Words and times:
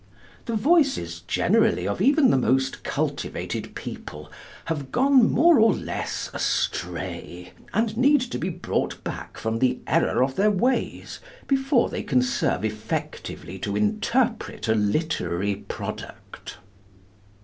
The 0.45 0.55
voices, 0.55 1.21
generally, 1.27 1.87
of 1.87 2.01
even 2.01 2.31
the 2.31 2.37
most 2.39 2.83
cultivated 2.83 3.75
people, 3.75 4.31
have 4.65 4.91
gone 4.91 5.31
more 5.31 5.59
or 5.59 5.75
less 5.75 6.27
astray, 6.33 7.53
and 7.71 7.95
need 7.95 8.21
to 8.21 8.39
be 8.39 8.49
brought 8.49 9.03
back 9.03 9.37
from 9.37 9.59
the 9.59 9.77
error 9.85 10.23
of 10.23 10.35
their 10.37 10.49
ways, 10.49 11.19
before 11.45 11.87
they 11.89 12.01
can 12.01 12.23
serve 12.23 12.65
effectively 12.65 13.59
to 13.59 13.75
interpret 13.75 14.67
a 14.67 14.73
literary 14.73 15.53
product. 15.53 16.57